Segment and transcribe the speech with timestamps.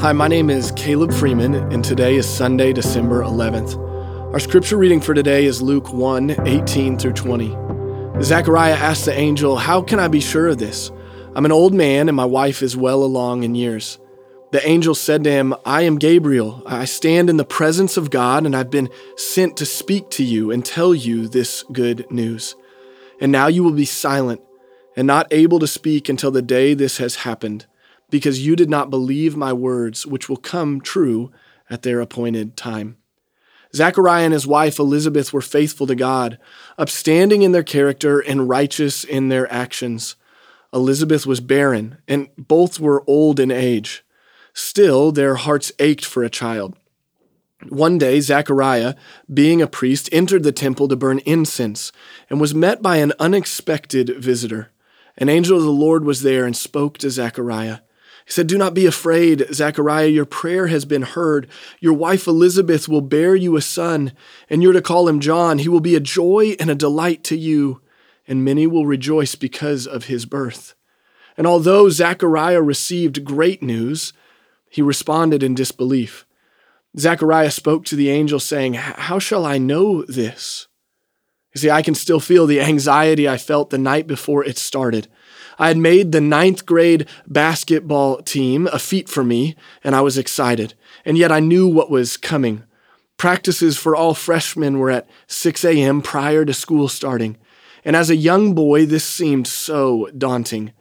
[0.00, 3.76] Hi, my name is Caleb Freeman, and today is Sunday, December 11th.
[4.32, 8.22] Our scripture reading for today is Luke 1 18 through 20.
[8.22, 10.92] Zechariah asked the angel, How can I be sure of this?
[11.34, 13.98] I'm an old man, and my wife is well along in years.
[14.52, 16.62] The angel said to him, I am Gabriel.
[16.64, 20.52] I stand in the presence of God, and I've been sent to speak to you
[20.52, 22.54] and tell you this good news.
[23.20, 24.42] And now you will be silent
[24.96, 27.66] and not able to speak until the day this has happened
[28.10, 31.30] because you did not believe my words, which will come true
[31.68, 32.96] at their appointed time.
[33.74, 36.38] Zechariah and his wife Elizabeth were faithful to God,
[36.78, 40.16] upstanding in their character and righteous in their actions.
[40.72, 44.04] Elizabeth was barren, and both were old in age.
[44.54, 46.76] Still, their hearts ached for a child.
[47.68, 48.94] One day, Zechariah,
[49.32, 51.90] being a priest, entered the temple to burn incense
[52.30, 54.70] and was met by an unexpected visitor.
[55.16, 57.78] An angel of the Lord was there and spoke to Zechariah.
[58.28, 60.08] He said, Do not be afraid, Zechariah.
[60.08, 61.48] Your prayer has been heard.
[61.80, 64.12] Your wife Elizabeth will bear you a son,
[64.50, 65.56] and you're to call him John.
[65.56, 67.80] He will be a joy and a delight to you,
[68.26, 70.74] and many will rejoice because of his birth.
[71.38, 74.12] And although Zechariah received great news,
[74.68, 76.26] he responded in disbelief.
[76.98, 80.68] Zechariah spoke to the angel, saying, How shall I know this?
[81.58, 85.08] See, I can still feel the anxiety I felt the night before it started.
[85.58, 90.16] I had made the ninth grade basketball team a feat for me, and I was
[90.16, 90.74] excited.
[91.04, 92.62] And yet I knew what was coming.
[93.16, 96.00] Practices for all freshmen were at 6 a.m.
[96.00, 97.36] prior to school starting.
[97.84, 100.72] And as a young boy, this seemed so daunting.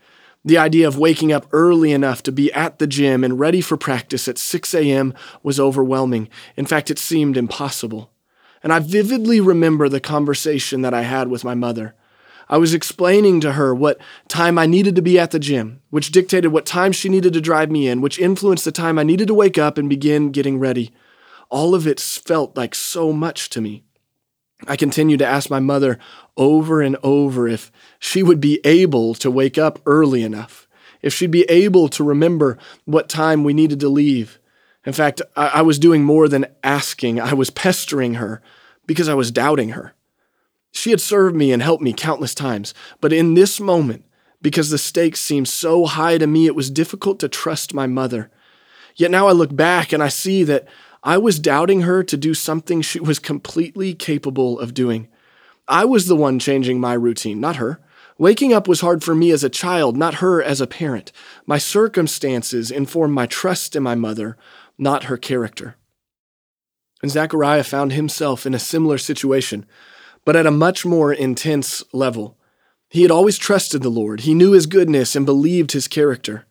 [0.46, 3.78] The idea of waking up early enough to be at the gym and ready for
[3.78, 5.16] practice at 6 a.m.
[5.42, 6.30] was overwhelming.
[6.56, 8.12] In fact, it seemed impossible.
[8.64, 11.96] And I vividly remember the conversation that I had with my mother.
[12.50, 16.12] I was explaining to her what time I needed to be at the gym, which
[16.12, 19.28] dictated what time she needed to drive me in, which influenced the time I needed
[19.28, 20.94] to wake up and begin getting ready.
[21.50, 23.84] All of it felt like so much to me.
[24.66, 26.00] I continued to ask my mother
[26.36, 30.68] over and over if she would be able to wake up early enough,
[31.02, 34.40] if she'd be able to remember what time we needed to leave.
[34.88, 38.42] In fact, I, was doing more than asking, I was pestering her
[38.86, 39.94] because I was doubting her.
[40.72, 44.06] She had served me and helped me countless times, but in this moment,
[44.42, 48.32] because the stakes seemed so high to me, it was difficult to trust my mother.
[48.96, 50.66] Yet now I look back and I see that
[51.04, 55.10] I was doubting her to do something she was completely capable of doing.
[55.68, 57.82] I was the one changing my routine, not her.
[58.18, 61.12] Waking up was hard for me as a child, not her as a parent.
[61.46, 64.38] My circumstances informed my trust in my mother,
[64.78, 65.76] not her character.
[67.02, 69.66] And Zechariah found himself in a similar situation
[70.28, 72.38] but at a much more intense level.
[72.90, 76.46] He had always trusted the Lord, he knew his goodness and believed his character.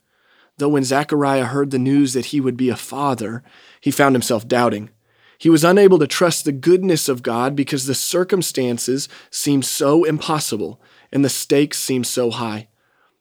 [0.57, 3.43] Though when Zechariah heard the news that he would be a father,
[3.79, 4.89] he found himself doubting.
[5.37, 10.81] He was unable to trust the goodness of God because the circumstances seemed so impossible
[11.13, 12.69] and the stakes seemed so high.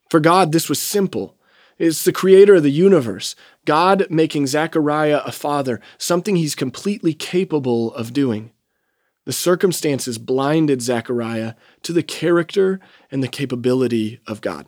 [0.09, 1.35] For God, this was simple.
[1.77, 7.93] It's the creator of the universe, God making Zechariah a father, something he's completely capable
[7.93, 8.51] of doing.
[9.25, 12.79] The circumstances blinded Zechariah to the character
[13.11, 14.67] and the capability of God.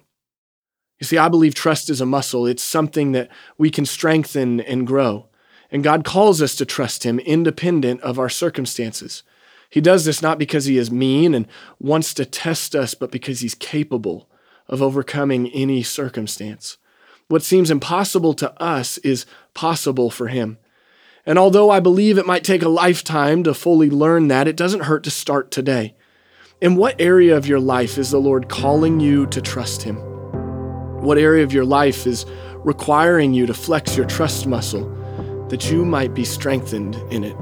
[0.99, 2.47] You see, I believe trust is a muscle.
[2.47, 5.27] It's something that we can strengthen and grow.
[5.69, 9.21] And God calls us to trust Him independent of our circumstances.
[9.69, 11.47] He does this not because He is mean and
[11.79, 14.27] wants to test us, but because He's capable
[14.67, 16.77] of overcoming any circumstance.
[17.29, 20.57] What seems impossible to us is possible for Him.
[21.25, 24.83] And although I believe it might take a lifetime to fully learn that, it doesn't
[24.83, 25.93] hurt to start today.
[26.61, 29.97] In what area of your life is the Lord calling you to trust Him?
[31.01, 32.25] What area of your life is
[32.59, 34.89] requiring you to flex your trust muscle
[35.49, 37.35] that you might be strengthened in it?